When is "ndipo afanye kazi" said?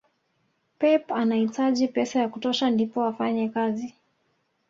2.69-3.93